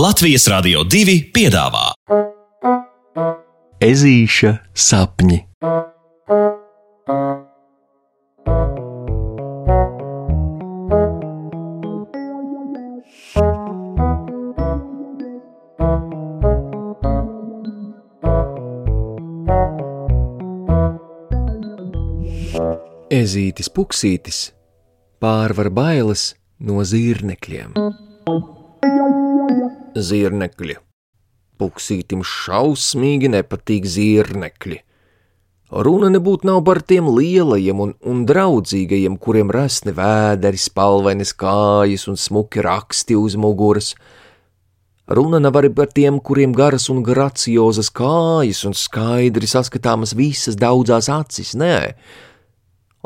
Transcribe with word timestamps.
Latvijas 0.00 0.46
Rādio 0.48 0.80
2 0.88 1.14
piedāvā 1.34 1.90
Ezīša 3.84 4.52
sapņi. 4.72 5.36
Ezītis 23.20 23.68
puksītis 23.68 24.40
pārvar 25.20 25.68
bailes 25.68 26.30
no 26.64 26.80
zīrnekļiem. 26.94 27.76
Zīrnekļi. 30.04 30.76
Puksītim 31.60 32.22
šausmīgi 32.24 33.28
nepatīk 33.32 33.88
zīrnekļi. 33.88 34.78
Runa 35.70 36.08
nebūtu 36.10 36.48
nav 36.48 36.64
par 36.66 36.80
tiem 36.82 37.06
lielajiem 37.14 37.82
un, 37.84 37.92
un 38.02 38.24
draudzīgajiem, 38.26 39.14
kuriem 39.22 39.52
rasni 39.54 39.92
vēderi, 39.94 40.58
spalvenes 40.58 41.30
kājas 41.38 42.08
un 42.10 42.18
smuki 42.18 42.64
raksti 42.66 43.14
uz 43.14 43.36
muguras. 43.38 43.92
Runa 45.06 45.38
nav 45.38 45.60
arī 45.60 45.70
par 45.74 45.92
tiem, 45.94 46.18
kuriem 46.18 46.50
garas 46.58 46.88
un 46.90 47.04
graciozas 47.06 47.92
kājas 47.94 48.64
un 48.66 48.74
skaidri 48.74 49.46
saskatāmas 49.50 50.16
visas 50.18 50.58
daudzās 50.58 51.06
acis, 51.10 51.54
nē. 51.54 51.94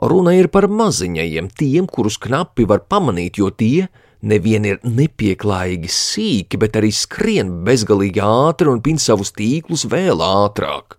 Runa 0.01 0.33
ir 0.39 0.49
par 0.49 0.65
maziņajiem, 0.73 1.53
tiem, 1.53 1.85
kurus 1.85 2.17
knapi 2.17 2.65
var 2.69 2.87
pamanīt, 2.89 3.43
jo 3.45 3.53
tie 3.53 3.91
nevien 4.25 4.65
ir 4.69 4.81
nepieklājīgi 4.85 5.91
sīki, 5.93 6.59
bet 6.61 6.79
arī 6.81 6.91
skrien 6.95 7.53
bezgalīgi 7.67 8.23
ātri 8.25 8.73
un 8.73 8.83
pin 8.85 9.01
savus 9.03 9.35
tīklus 9.37 9.87
vēl 9.91 10.23
ātrāk. 10.25 10.99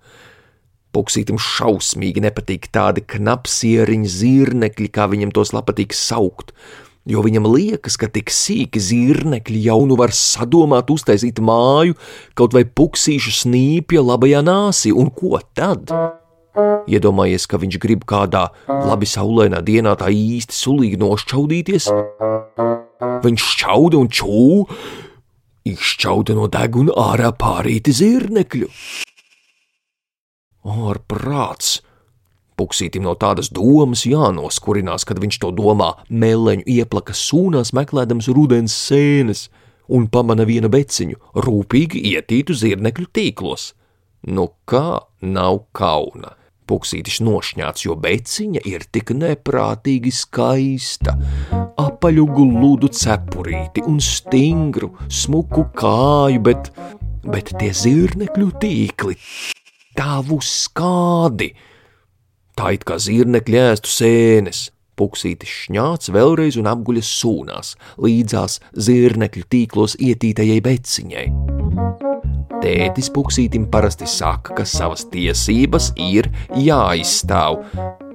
Puksītam 0.95 1.39
šausmīgi 1.41 2.23
nepatīk 2.23 2.69
tādi 2.71 3.03
knapsieriņi 3.03 4.11
zīrnekļi, 4.13 4.91
kā 4.95 5.09
viņam 5.11 5.33
tos 5.35 5.51
patīk 5.51 5.91
saukt, 5.97 6.53
jo 7.05 7.23
viņam 7.25 7.49
liekas, 7.51 7.97
ka 7.99 8.07
tik 8.07 8.31
sīki 8.31 8.79
zīrnekļi 8.79 9.65
jau 9.67 9.81
nu 9.89 9.97
var 9.99 10.15
sadomāt 10.15 10.93
uztaisīt 10.93 11.41
māju 11.43 11.97
kaut 12.33 12.55
vai 12.55 12.63
puksīšu 12.63 13.35
snīpja 13.41 14.05
labajā 14.05 14.45
nāsī, 14.45 14.95
un 14.95 15.11
ko 15.11 15.41
tad? 15.57 15.91
Iedomājies, 16.87 17.49
ka 17.51 17.59
viņš 17.59 17.81
grib 17.83 18.07
kādā 18.07 18.47
labi 18.69 19.09
saulainā 19.09 19.59
dienā 19.65 19.97
tā 19.99 20.07
īsti 20.15 20.55
sulīgi 20.55 21.01
nošķaudīties? 21.03 21.91
Viņš 23.25 23.47
šķauda 23.55 23.97
un 23.97 24.11
čū, 24.13 24.45
izšķauda 25.65 26.35
no 26.37 26.45
deguna 26.51 26.93
ārā 27.09 27.31
pārīti 27.33 27.95
zirnekļu. 27.95 28.69
Ārprāts! 30.65 31.79
Puksītim 32.55 33.03
no 33.03 33.17
tādas 33.19 33.49
domas 33.51 34.05
jānoskurinās, 34.07 35.03
kad 35.07 35.19
viņš 35.19 35.41
to 35.43 35.49
domā, 35.57 35.91
meleņu 36.07 36.63
ieplakas 36.71 37.19
sūnās 37.27 37.73
meklējams 37.75 38.29
rudens 38.31 38.75
sēnes 38.85 39.49
un 39.91 40.07
pamana 40.07 40.45
vienu 40.47 40.71
beciņu, 40.71 41.19
rūpīgi 41.45 42.05
ietītu 42.13 42.55
zirnekļu 42.55 43.09
tīklos. 43.11 43.73
Nu 44.31 44.47
kā 44.69 45.01
nav 45.21 45.65
kauna! 45.75 46.37
Puksītis 46.65 47.19
nošņāts, 47.21 47.83
jo 47.85 47.93
beciņa 48.01 48.63
ir 48.65 48.87
tik 48.89 49.11
neprātīgi 49.13 50.09
skaista, 50.15 51.13
apaļu 52.05 52.25
gludu 52.37 52.85
cepurīti 52.93 53.81
un 53.89 53.95
stingru, 53.97 54.91
smuku 55.09 55.63
kāju, 55.73 56.41
bet, 56.45 56.67
bet 57.25 57.49
tie 57.57 57.71
zirnekļu 57.73 58.49
tīkli 58.61 59.15
tavu 59.97 60.37
skādi. 60.37 61.47
Tā 62.53 62.75
it 62.77 62.85
kā 62.85 62.99
zirnekļi 63.01 63.61
ēstu 63.63 63.89
sēnes. 63.89 64.61
Puksītis 64.95 65.49
šņāts 65.65 66.13
vēlreiz 66.13 66.59
un 66.61 66.69
apguļas 66.69 67.09
sūnās, 67.23 67.73
līdzās 67.97 68.61
zirnekļu 68.77 69.49
tīklos 69.49 69.97
ietītajai 69.97 70.61
beciņai. 70.61 71.27
Tētis 72.61 73.09
puksītim 73.17 73.65
parasti 73.73 74.05
saka, 74.05 74.53
ka 74.61 74.69
savas 74.69 75.09
tiesības 75.09 75.95
ir 75.97 76.29
jāizstāv, 76.53 77.63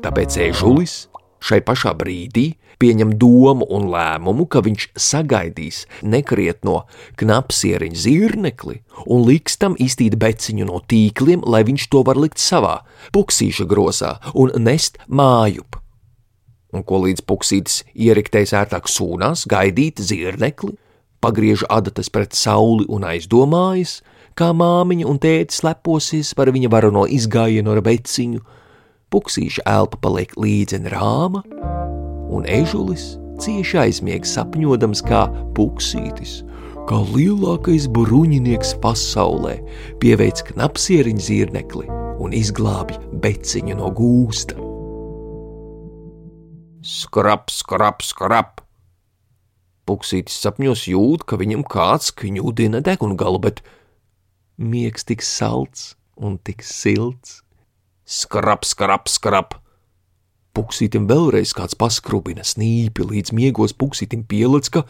tāpēc 0.06 0.38
ežulis 0.46 1.00
šai 1.40 1.60
pašā 1.66 1.94
brīdī 1.98 2.52
pieņem 2.80 3.14
domu 3.20 3.66
un 3.68 3.88
lēmumu, 3.92 4.46
ka 4.48 4.62
viņš 4.64 4.86
sagaidīs 4.96 5.84
nekrietno 6.00 6.84
knapsieriņa 7.20 8.00
zirnekli 8.04 8.80
un 9.04 9.26
liks 9.28 9.58
tam 9.60 9.76
iztīt 9.80 10.16
beciņu 10.20 10.68
no 10.70 10.80
tīkliem, 10.88 11.44
lai 11.44 11.62
viņš 11.68 11.88
to 11.92 12.02
var 12.06 12.20
likt 12.20 12.40
savā 12.40 12.80
puksīša 13.14 13.68
grozā 13.68 14.16
un 14.34 14.54
nest 14.64 14.98
mājup. 15.08 15.76
Un 16.70 16.86
ko 16.86 17.02
līdz 17.02 17.24
puksītis 17.26 17.82
ieriktējis 17.98 18.54
ērtāk 18.54 18.86
sūnās, 18.88 19.42
gaidīt 19.50 20.00
zirnekli, 20.00 20.76
pagriež 21.20 21.66
adatas 21.68 22.08
pret 22.08 22.36
sauli 22.38 22.86
un 22.88 23.04
aizdomājas, 23.10 23.98
kā 24.38 24.52
māmiņa 24.56 25.08
un 25.10 25.18
tētis 25.20 25.64
leposies 25.66 26.30
par 26.38 26.52
viņa 26.54 26.70
varano 26.72 27.04
izgājienu 27.10 27.74
ar 27.74 27.82
beciņu, 27.84 28.40
puksīša 29.10 29.66
elpa 29.68 29.98
paliek 30.04 30.36
līdzen 30.38 30.86
rāma, 30.92 31.42
un 32.30 32.46
ežulis 32.46 33.16
cieši 33.42 33.80
aizmieg 33.84 34.26
sapņodams 34.28 35.02
kā 35.06 35.24
puksītis, 35.56 36.40
kā 36.88 36.98
lielākais 37.14 37.88
bruņinieks 37.90 38.76
pasaulē, 38.82 39.58
pieveic 40.02 40.42
knapsieriņu 40.52 41.26
zirnekli 41.26 41.86
un 42.20 42.34
izglābj 42.36 42.98
beciņu 43.22 43.78
no 43.80 43.90
gūsta. 43.96 44.58
Skrap, 46.80 47.50
skrap, 47.52 48.04
skrap! 48.04 48.60
Puksītis 49.88 50.36
sapņos 50.44 50.86
jūt, 50.88 51.26
ka 51.26 51.36
viņam 51.40 51.64
kāds 51.66 52.12
kņudina 52.16 52.80
degungalu, 52.86 53.40
bet 53.42 53.62
miegs 54.60 55.04
tik 55.08 55.24
salds 55.24 55.94
un 56.16 56.38
tik 56.38 56.62
silts. 56.64 57.40
Skrap, 58.10 58.64
skrap, 58.66 59.06
skrap! 59.06 59.54
Puksītim 60.50 61.04
vēlreiz 61.06 61.52
kāds 61.54 61.76
paskrubina 61.78 62.42
snīpi, 62.42 63.04
līdz 63.06 63.30
miegos 63.38 63.70
puksītim 63.78 64.24
pielec, 64.26 64.66
ka, 64.74 64.82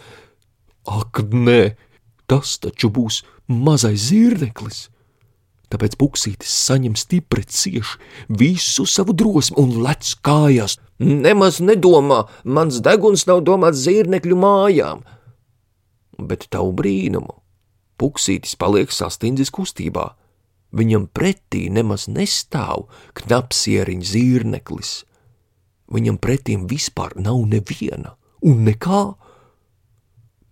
ak, 0.88 1.20
nē, 1.28 1.74
tas 2.32 2.54
taču 2.62 2.88
būs 2.88 3.20
mazais 3.44 4.06
zirneklis. 4.08 4.86
Tāpēc 5.70 5.98
puksītis 6.00 6.54
saņem 6.64 6.96
stipri 6.96 7.44
cieši 7.44 8.00
visu 8.40 8.86
savu 8.88 9.12
drosmi 9.12 9.58
un 9.60 9.76
lec 9.84 10.14
kājās. 10.24 10.78
Nemaz 10.98 11.60
nedomā, 11.60 12.22
mans 12.42 12.80
deguns 12.80 13.26
nav 13.28 13.44
domāts 13.44 13.84
zirnekļu 13.84 14.40
mājām. 14.40 15.04
Bet 16.16 16.48
tavu 16.48 16.72
brīnumu 16.80 17.36
puksītis 18.00 18.56
paliek 18.56 18.88
sastindzis 18.88 19.52
kustībā. 19.52 20.08
Viņam 20.70 21.08
pretī 21.10 21.66
nemaz 21.72 22.06
nestāv 22.06 22.86
knapsieriņa 23.18 24.06
zirneklis 24.06 24.92
Viņam 25.90 26.20
pretim 26.22 26.68
vispār 26.70 27.16
nav 27.18 27.42
neviena 27.50 28.14
un 28.46 28.62
nekā. 28.66 29.00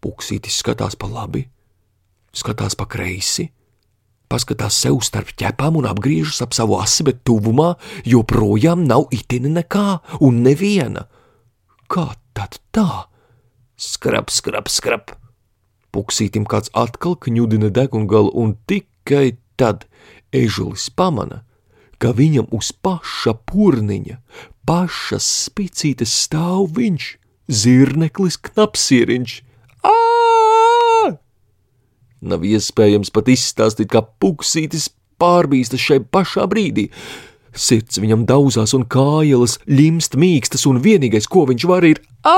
Puksītis 0.02 0.58
skatās 0.62 0.94
pa 0.98 1.08
labi, 1.10 1.44
skatās 2.34 2.76
pa 2.78 2.86
kreisi, 2.90 3.48
paskatās 4.30 4.76
sev 4.78 5.00
starp 5.02 5.32
ķepām 5.38 5.78
un 5.80 5.88
apgriežas 5.90 6.42
ap 6.44 6.54
savu 6.54 6.78
asi, 6.78 7.06
bet 7.06 7.24
tuvumā 7.26 7.72
joprojām 8.06 8.84
nav 8.86 9.08
itin 9.14 9.50
nekā 9.54 9.86
un 10.22 10.42
neviena. 10.46 11.06
Kā 11.90 12.12
tad 12.34 12.60
tā? 12.74 13.06
Skrap, 13.78 14.30
skrap, 14.34 14.70
skrap! 14.70 15.14
Puksītim 15.94 16.46
kāds 16.46 16.70
atkal 16.74 17.16
kņudina 17.18 17.70
degungalu, 17.74 18.34
un 18.34 18.54
tikai 18.70 19.38
tad 19.58 19.86
ežulis 20.34 20.88
pamana, 20.90 21.42
ka 21.98 22.12
viņam 22.14 22.50
uz 22.54 22.70
paša 22.72 23.34
purniņa 23.48 24.18
pašas 24.68 25.24
spicītes 25.48 26.12
stāv 26.26 26.74
viņš, 26.76 27.14
zirneklis 27.48 28.36
knapsieriņš. 28.50 29.38
Ā! 29.88 29.94
Nav 32.28 32.44
iespējams 32.44 33.12
pat 33.14 33.30
izstāstīt, 33.32 33.88
kā 33.94 34.02
puksītis 34.20 34.90
pārbīstas 35.22 35.80
šai 35.80 36.02
pašā 36.04 36.44
brīdī. 36.50 36.88
Sirds 37.58 37.98
viņam 37.98 38.26
dauzās 38.28 38.74
un 38.76 38.84
kājelas 38.84 39.56
limst 39.66 40.18
mīkstas, 40.20 40.66
un 40.68 40.82
vienīgais, 40.84 41.26
ko 41.30 41.46
viņš 41.48 41.66
var, 41.70 41.86
ir 41.88 42.02
ā! 42.28 42.36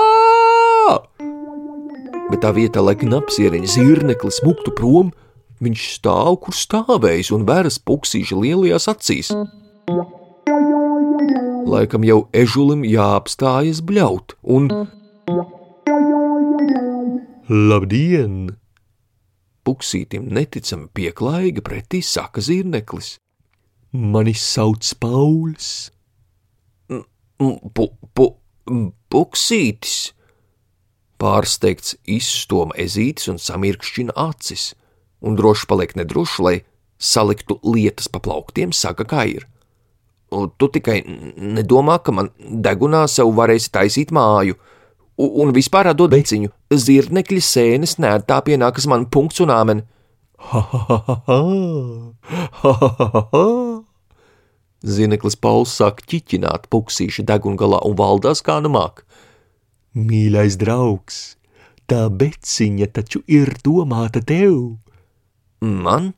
Bet 2.30 2.44
tā 2.44 2.54
vietā, 2.54 2.78
lai 2.84 2.94
knapsieriņa 2.94 3.74
zirneklis 3.74 4.38
muktu 4.46 4.70
prom, 4.76 5.10
viņš 5.64 5.86
stāv, 5.96 6.36
kur 6.44 6.56
stāvējis 6.56 7.32
un 7.36 7.46
vēras 7.48 7.78
puksīša 7.84 8.38
lielajās 8.40 8.88
acīs. 8.92 9.32
Laikam 11.70 12.04
jau 12.06 12.24
ežulim 12.34 12.82
jāapstājas 12.88 13.82
bļaut, 13.86 14.34
un. 14.42 14.70
Labdien! 17.50 18.56
Puksītim 19.66 20.30
neticami 20.32 20.88
pieklājīgi 20.96 21.62
pretī 21.62 22.00
saka 22.02 22.42
zirneklis. 22.42 23.18
Mani 23.92 24.32
sauc 24.34 24.86
Pauls. 25.02 25.90
Pu, 26.88 27.86
pu, 28.16 28.26
puksītis! 29.12 29.98
Pārsteigts 31.20 31.98
izstoma 32.08 32.72
ezītis 32.80 33.28
un 33.28 33.36
samirkšķina 33.36 34.14
acis, 34.16 34.70
un 35.20 35.36
droši 35.38 35.68
paliek 35.70 35.94
nedroši, 35.98 36.42
lai 36.42 36.56
saliktu 37.00 37.58
lietas 37.64 38.08
pa 38.12 38.20
plauktiem, 38.22 38.74
saka, 38.76 39.06
kā 39.08 39.24
ir. 39.28 39.46
Un 40.30 40.50
tu 40.58 40.68
tikai 40.70 41.00
nedomā, 41.36 41.98
ka 42.04 42.14
man 42.14 42.30
degunā 42.38 43.06
sev 43.10 43.32
varēsi 43.34 43.72
taisīt 43.74 44.12
māju, 44.14 44.58
un 45.20 45.52
vispār 45.56 45.90
atdod 45.90 46.12
beiciņu. 46.14 46.52
Zirnekļa 46.70 47.42
sēnes 47.44 47.96
nē, 48.00 48.14
tā 48.28 48.40
pienākas 48.46 48.86
man 48.90 49.08
punkts 49.10 49.42
un 49.44 49.52
āmen. 49.54 49.84
Ha, 50.40 50.60
ha, 50.60 50.80
ha, 50.88 51.16
ha, 51.26 51.40
ha, 52.62 52.74
ha, 52.80 53.22
ha. 53.32 53.46
Zineklis 54.80 55.36
Pauls 55.36 55.74
sāk 55.76 56.00
ķiķināt 56.08 56.70
puksīša 56.72 57.26
degungalā 57.28 57.82
un 57.84 57.98
valdās 57.98 58.40
kā 58.44 58.56
nu 58.64 58.70
māk. 58.72 59.02
Mīļais 59.92 60.56
draugs, 60.56 61.18
tā 61.90 62.06
beciņa 62.08 62.88
taču 62.96 63.20
ir 63.28 63.52
domāta 63.66 64.22
tev. 64.24 64.78
Man? 65.60 66.12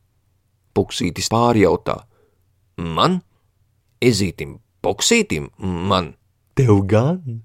Puksītis 0.75 1.29
pārjautā. 1.33 1.99
Man? 2.79 3.21
Ezītim, 4.03 4.61
puksītim, 4.83 5.51
man? 5.59 6.15
Tev 6.59 6.85
gan? 6.87 7.43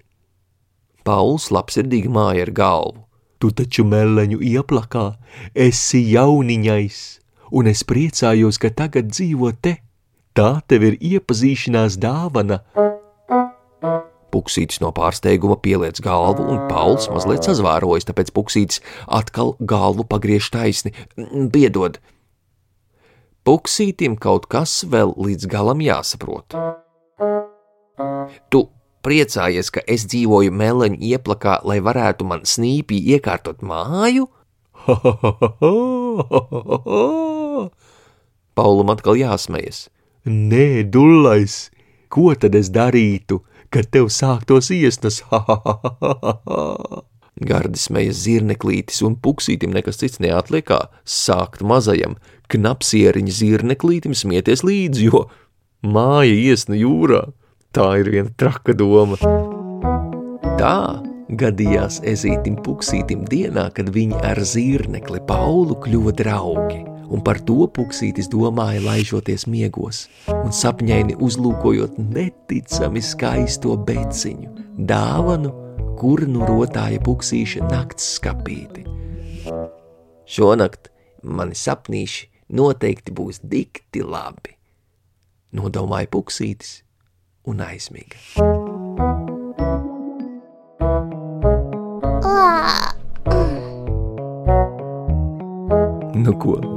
Pauls 1.07 1.49
labsirdīgi 1.53 2.09
māja 2.11 2.45
ar 2.47 2.51
galvu. 2.51 3.03
Tu 3.37 3.51
taču 3.53 3.85
meleņu 3.85 4.39
ieplakā, 4.41 5.11
esi 5.53 6.01
jauniņais, 6.09 7.01
un 7.53 7.69
es 7.69 7.83
priecājos, 7.85 8.57
ka 8.57 8.71
tagad 8.73 9.11
dzīvo 9.13 9.51
te. 9.61 9.75
Tā 10.33 10.61
tev 10.69 10.87
ir 10.89 10.97
iepazīšanās 11.01 11.99
dāvana. 12.01 12.63
Puksītis 14.33 14.81
no 14.83 14.91
pārsteiguma 14.95 15.55
pieliec 15.63 16.01
galvu, 16.03 16.43
un 16.51 16.57
Pauls 16.67 17.07
mazliet 17.13 17.47
sazvērojas, 17.47 18.07
tāpēc 18.09 18.33
Puksītis 18.35 18.81
atkal 19.07 19.55
galvu 19.59 20.03
pagriež 20.07 20.49
taisni. 20.53 20.91
Piedod! 21.53 21.99
Puksītim 23.47 24.17
kaut 24.19 24.49
kas 24.51 24.83
vēl 24.91 25.13
līdz 25.15 25.47
galam 25.47 25.79
jāsaprot. 25.79 26.51
Tu 28.51 28.59
priecājies, 29.07 29.71
ka 29.71 29.79
es 29.87 30.03
dzīvoju 30.11 30.51
meleņu 30.51 30.99
ieplakā, 31.13 31.63
lai 31.63 31.79
varētu 31.79 32.27
man 32.27 32.43
snīpī 32.43 32.99
iekārtot 33.15 33.63
māju? 33.63 34.27
Paulam 38.57 38.89
atkal 38.91 39.15
jāsmejas. 39.15 39.87
Nē, 40.27 40.83
dullais, 40.91 41.71
ko 42.11 42.35
tad 42.35 42.51
es 42.59 42.67
darītu? 42.73 43.46
Kad 43.73 43.89
tev 43.93 44.09
sāktos 44.13 44.71
iesnas. 44.73 45.21
Gardi 47.49 47.77
smējas 47.77 48.23
zirneklītis, 48.25 49.03
un 49.05 49.17
puksītim 49.21 49.75
nekas 49.75 49.99
cits 50.01 50.21
neatliekā 50.23 50.79
sākt 51.05 51.61
mazajam 51.61 52.17
knapsieriņa 52.49 53.35
zirneklītim 53.39 54.15
smieties 54.17 54.63
līdzi, 54.65 55.09
jo 55.11 55.27
māja 55.85 56.33
iesna 56.33 56.79
jūrā. 56.79 57.27
Tā 57.75 57.91
ir 58.01 58.09
viena 58.15 58.33
traka 58.39 58.73
doma. 58.73 59.19
Tā 60.57 60.77
gadījās 61.37 62.01
ezītim 62.07 62.57
puksītim 62.65 63.27
dienā, 63.29 63.69
kad 63.75 63.91
viņi 63.93 64.17
ar 64.25 64.41
zirnekli 64.41 65.21
Paulu 65.27 65.77
kļuva 65.83 66.15
draugi 66.17 66.96
un 67.13 67.23
par 67.23 67.39
to 67.47 67.67
puksītis 67.73 68.29
domāja, 68.31 68.81
laižoties 68.83 69.47
miegos, 69.49 70.05
un 70.31 70.51
sapņaini 70.53 71.17
uzlūkojot 71.23 71.97
neticami 72.01 73.03
skaisto 73.03 73.77
beciņu, 73.87 74.51
dāvanu, 74.89 75.53
kur 75.97 76.23
nu 76.29 76.45
rotāja 76.45 77.01
puksīša 77.03 77.67
nakts 77.71 78.17
skapīti. 78.17 78.85
Šonakt 80.27 80.91
mani 81.23 81.55
sapnīši 81.57 82.27
noteikti 82.57 83.15
būs 83.15 83.41
dikti 83.43 84.03
labi, 84.03 84.57
nodomāja 85.55 86.11
puksītis 86.11 86.81
un 87.47 87.63
aizmiga. 87.63 88.19
Nu 96.17 96.33
ko, 96.41 96.76